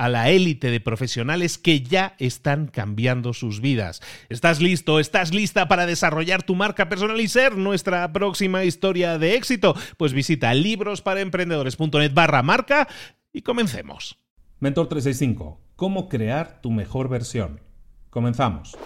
[0.00, 4.00] a la élite de profesionales que ya están cambiando sus vidas.
[4.30, 4.98] ¿Estás listo?
[4.98, 9.74] ¿Estás lista para desarrollar tu marca personal y ser nuestra próxima historia de éxito?
[9.98, 12.88] Pues visita librosparaemprendedores.net barra marca
[13.30, 14.16] y comencemos.
[14.58, 17.60] Mentor 365, ¿cómo crear tu mejor versión?
[18.08, 18.78] Comenzamos.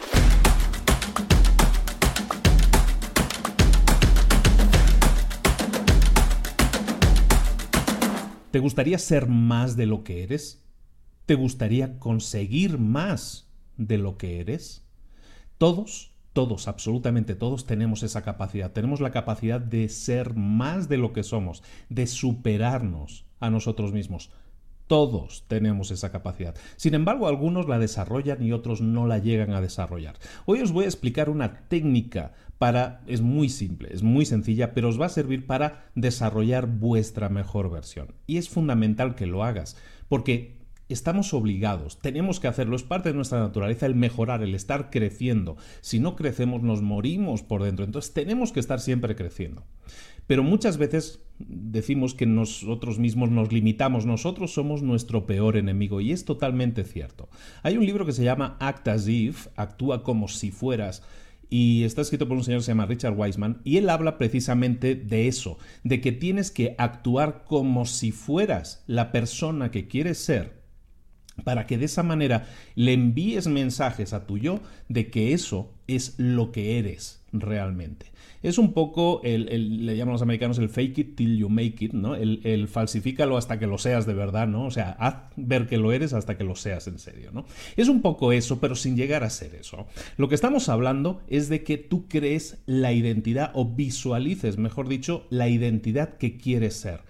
[8.51, 10.64] ¿Te gustaría ser más de lo que eres?
[11.27, 13.49] ¿Te gustaría conseguir más
[13.79, 14.85] de lo que eres?
[15.57, 18.73] Todos, todos, absolutamente todos tenemos esa capacidad.
[18.73, 24.33] Tenemos la capacidad de ser más de lo que somos, de superarnos a nosotros mismos.
[24.87, 26.57] Todos tenemos esa capacidad.
[26.77, 30.17] Sin embargo, algunos la desarrollan y otros no la llegan a desarrollar.
[30.45, 33.01] Hoy os voy a explicar una técnica para...
[33.07, 37.71] es muy simple, es muy sencilla, pero os va a servir para desarrollar vuestra mejor
[37.71, 38.09] versión.
[38.27, 39.79] Y es fundamental que lo hagas,
[40.09, 44.91] porque estamos obligados, tenemos que hacerlo, es parte de nuestra naturaleza el mejorar, el estar
[44.91, 45.57] creciendo.
[45.81, 49.65] Si no crecemos nos morimos por dentro, entonces tenemos que estar siempre creciendo.
[50.27, 56.13] Pero muchas veces decimos que nosotros mismos nos limitamos, nosotros somos nuestro peor enemigo y
[56.13, 57.29] es totalmente cierto.
[57.63, 61.03] Hay un libro que se llama Act as if, actúa como si fueras,
[61.51, 64.95] y está escrito por un señor que se llama Richard Wiseman, y él habla precisamente
[64.95, 70.64] de eso, de que tienes que actuar como si fueras la persona que quieres ser
[71.43, 76.15] para que de esa manera le envíes mensajes a tu yo de que eso es
[76.19, 78.07] lo que eres realmente.
[78.43, 81.93] Es un poco, el, le llaman los americanos el fake it till you make it,
[81.93, 82.15] ¿no?
[82.15, 84.67] El, el, falsifícalo hasta que lo seas de verdad, ¿no?
[84.67, 87.47] O sea, haz ver que lo eres hasta que lo seas en serio, ¿no?
[87.77, 89.87] Es un poco eso, pero sin llegar a ser eso.
[90.19, 95.27] Lo que estamos hablando es de que tú crees la identidad o visualices, mejor dicho,
[95.31, 97.01] la identidad que quieres ser.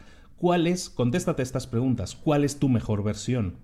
[0.45, 3.55] ¿Cuál es, contéstate estas preguntas, cuál es tu mejor versión?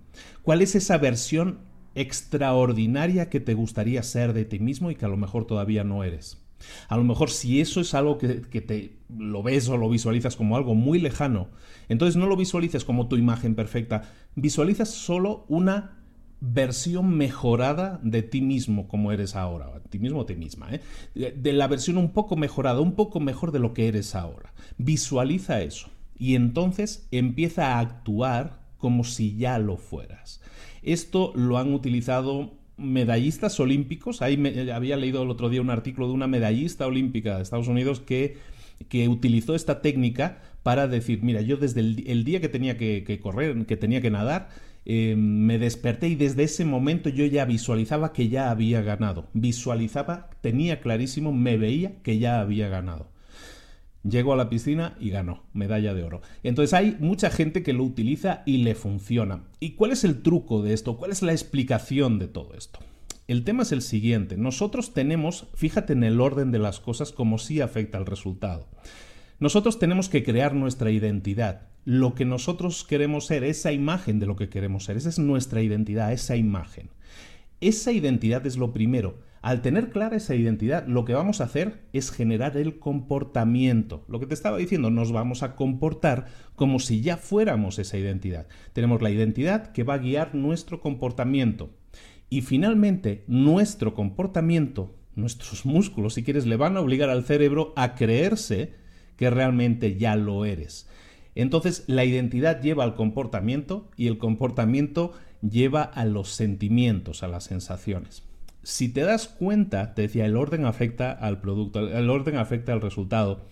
[0.41, 1.59] ¿Cuál es esa versión
[1.93, 6.03] extraordinaria que te gustaría ser de ti mismo y que a lo mejor todavía no
[6.03, 6.43] eres?
[6.87, 10.35] A lo mejor si eso es algo que, que, te lo ves o lo visualizas
[10.35, 11.49] como algo muy lejano,
[11.87, 15.99] entonces no lo visualices como tu imagen perfecta, visualizas solo una
[16.39, 20.81] versión mejorada de ti mismo como eres ahora, ti mismo o ti misma, ¿eh?
[21.13, 24.51] de la versión un poco mejorada, un poco mejor de lo que eres ahora.
[24.79, 30.39] Visualiza eso y entonces empieza a actuar como si ya lo fueras.
[30.83, 34.21] Esto lo han utilizado medallistas olímpicos.
[34.21, 38.01] Ahí había leído el otro día un artículo de una medallista olímpica de Estados Unidos
[38.01, 38.37] que,
[38.87, 43.65] que utilizó esta técnica para decir, mira, yo desde el, día que tenía que, correr,
[43.65, 44.49] que tenía que nadar,
[44.85, 49.27] eh, me desperté y desde ese momento yo ya visualizaba que ya había ganado.
[49.33, 53.09] Visualizaba, tenía clarísimo, me veía que ya había ganado.
[54.03, 56.21] Llegó a la piscina y ganó, medalla de oro.
[56.41, 59.43] Entonces hay mucha gente que lo utiliza y le funciona.
[59.59, 60.97] ¿Y cuál es el truco de esto?
[60.97, 62.79] ¿Cuál es la explicación de todo esto?
[63.27, 64.37] El tema es el siguiente.
[64.37, 68.67] Nosotros tenemos, fíjate en el orden de las cosas como si afecta al resultado.
[69.39, 71.69] Nosotros tenemos que crear nuestra identidad.
[71.85, 75.61] Lo que nosotros queremos ser, esa imagen de lo que queremos ser, esa es nuestra
[75.61, 76.89] identidad, esa imagen.
[77.59, 79.19] Esa identidad es lo primero.
[79.41, 84.05] Al tener clara esa identidad, lo que vamos a hacer es generar el comportamiento.
[84.07, 88.45] Lo que te estaba diciendo, nos vamos a comportar como si ya fuéramos esa identidad.
[88.73, 91.71] Tenemos la identidad que va a guiar nuestro comportamiento.
[92.29, 97.95] Y finalmente, nuestro comportamiento, nuestros músculos, si quieres, le van a obligar al cerebro a
[97.95, 98.75] creerse
[99.15, 100.87] que realmente ya lo eres.
[101.33, 107.45] Entonces, la identidad lleva al comportamiento y el comportamiento lleva a los sentimientos, a las
[107.45, 108.30] sensaciones
[108.63, 112.81] si te das cuenta, te decía, el orden afecta al producto, el orden afecta al
[112.81, 113.45] resultado,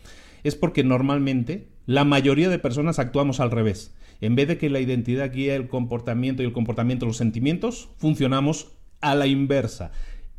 [0.44, 3.96] es porque normalmente la mayoría de personas actuamos al revés.
[4.22, 8.74] En vez de que la identidad guíe el comportamiento y el comportamiento los sentimientos, funcionamos
[9.02, 9.92] a la inversa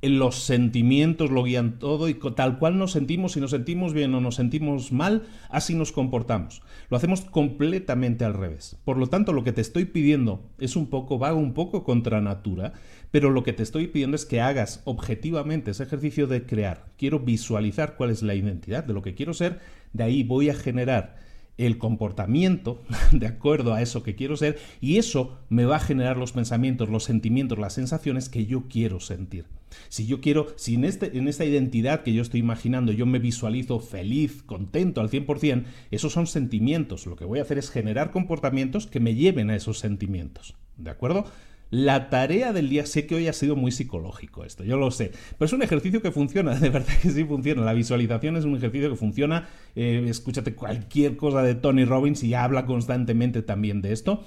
[0.02, 4.20] los sentimientos lo guían todo y tal cual nos sentimos, si nos sentimos bien o
[4.20, 6.62] nos sentimos mal, así nos comportamos.
[6.88, 8.78] Lo hacemos completamente al revés.
[8.84, 12.22] Por lo tanto, lo que te estoy pidiendo es un poco, vago un poco contra
[12.22, 12.72] natura,
[13.10, 16.86] pero lo que te estoy pidiendo es que hagas objetivamente ese ejercicio de crear.
[16.96, 19.60] Quiero visualizar cuál es la identidad de lo que quiero ser,
[19.92, 21.29] de ahí voy a generar
[21.66, 26.16] el comportamiento de acuerdo a eso que quiero ser y eso me va a generar
[26.16, 29.46] los pensamientos, los sentimientos, las sensaciones que yo quiero sentir.
[29.88, 33.18] Si yo quiero, si en, este, en esta identidad que yo estoy imaginando yo me
[33.18, 37.06] visualizo feliz, contento al 100%, esos son sentimientos.
[37.06, 40.56] Lo que voy a hacer es generar comportamientos que me lleven a esos sentimientos.
[40.76, 41.26] ¿De acuerdo?
[41.70, 45.12] La tarea del día, sé que hoy ha sido muy psicológico esto, yo lo sé,
[45.38, 47.64] pero es un ejercicio que funciona, de verdad que sí funciona.
[47.64, 49.48] La visualización es un ejercicio que funciona.
[49.76, 54.24] Eh, escúchate cualquier cosa de Tony Robbins y habla constantemente también de esto.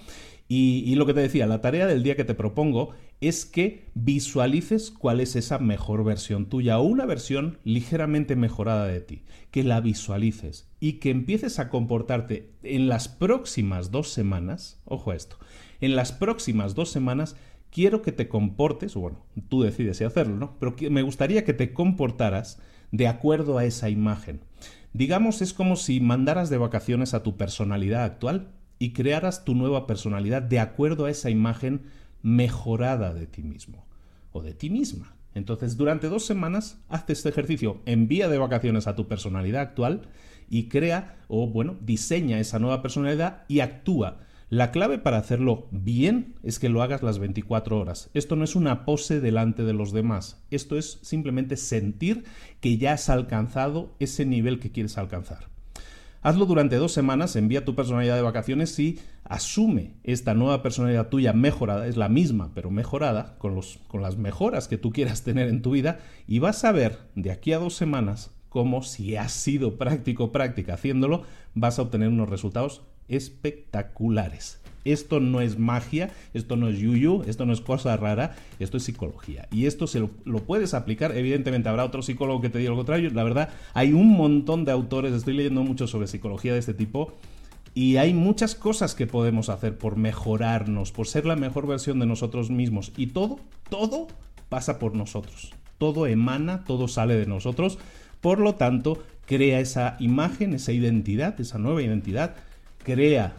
[0.47, 3.85] Y, y, lo que te decía, la tarea del día que te propongo es que
[3.93, 9.63] visualices cuál es esa mejor versión tuya o una versión ligeramente mejorada de ti, que
[9.63, 15.37] la visualices y que empieces a comportarte en las próximas dos semanas, ojo a esto,
[15.83, 17.35] en las próximas dos semanas
[17.69, 20.57] quiero que te comportes, bueno, tú decides si hacerlo, ¿no?
[20.57, 22.59] Pero me gustaría que te comportaras
[22.91, 24.39] de acuerdo a esa imagen.
[24.93, 29.85] Digamos, es como si mandaras de vacaciones a tu personalidad actual y crearas tu nueva
[29.85, 31.81] personalidad de acuerdo a esa imagen
[32.21, 33.85] mejorada de ti mismo
[34.31, 35.17] o de ti misma.
[35.35, 40.03] Entonces, durante dos semanas, haz este ejercicio, envía de vacaciones a tu personalidad actual
[40.49, 44.19] y crea o, bueno, diseña esa nueva personalidad y actúa
[44.53, 48.11] la clave para hacerlo bien es que lo hagas las 24 horas.
[48.13, 50.45] Esto no es una pose delante de los demás.
[50.51, 52.23] Esto es simplemente sentir
[52.59, 55.49] que ya has alcanzado ese nivel que quieres alcanzar.
[56.21, 61.33] Hazlo durante dos semanas, envía tu personalidad de vacaciones y asume esta nueva personalidad tuya
[61.33, 65.47] mejorada, es la misma pero mejorada, con, los, con las mejoras que tú quieras tener
[65.47, 65.97] en tu vida
[66.27, 70.75] y vas a ver de aquí a dos semanas cómo si has sido práctico práctica
[70.75, 71.23] haciéndolo,
[71.55, 74.59] vas a obtener unos resultados espectaculares.
[74.85, 78.83] Esto no es magia, esto no es yuyu, esto no es cosa rara, esto es
[78.83, 79.47] psicología.
[79.51, 83.09] Y esto se lo, puedes aplicar, evidentemente habrá otro psicólogo que te diga lo contrario.
[83.13, 87.13] La verdad, hay un montón de autores, estoy leyendo mucho sobre psicología de este tipo,
[87.75, 92.05] y hay muchas cosas que podemos hacer por mejorarnos, por ser la mejor versión de
[92.05, 92.91] nosotros mismos.
[92.97, 93.39] Y todo,
[93.69, 94.07] todo
[94.49, 95.53] pasa por nosotros.
[95.79, 97.79] Todo emana, todo sale de nosotros.
[98.21, 102.35] Por lo tanto, crea esa imagen, esa identidad, esa nueva identidad
[102.83, 103.33] crea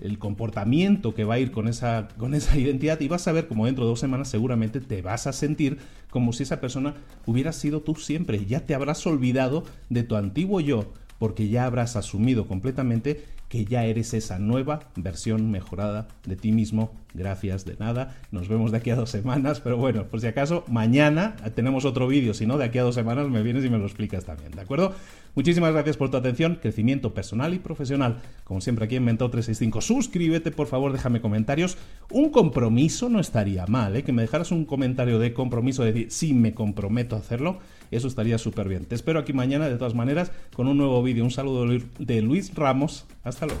[0.00, 3.48] el comportamiento que va a ir con esa, con esa identidad y vas a ver
[3.48, 5.78] como dentro de dos semanas seguramente te vas a sentir
[6.10, 6.94] como si esa persona
[7.26, 8.44] hubiera sido tú siempre.
[8.46, 13.84] Ya te habrás olvidado de tu antiguo yo porque ya habrás asumido completamente que ya
[13.84, 16.92] eres esa nueva versión mejorada de ti mismo.
[17.18, 18.16] Gracias de nada.
[18.30, 22.06] Nos vemos de aquí a dos semanas, pero bueno, por si acaso, mañana tenemos otro
[22.08, 24.52] vídeo, si no, de aquí a dos semanas me vienes y me lo explicas también,
[24.52, 24.94] ¿de acuerdo?
[25.34, 28.18] Muchísimas gracias por tu atención, crecimiento personal y profesional.
[28.44, 31.76] Como siempre aquí en Mentor 365, suscríbete, por favor, déjame comentarios.
[32.10, 34.02] Un compromiso no estaría mal, ¿eh?
[34.02, 37.58] que me dejaras un comentario de compromiso, de decir, sí, me comprometo a hacerlo
[37.90, 38.84] eso estaría súper bien.
[38.84, 41.24] Te espero aquí mañana, de todas maneras, con un nuevo vídeo.
[41.24, 41.66] Un saludo
[41.98, 43.06] de Luis Ramos.
[43.24, 43.60] Hasta luego.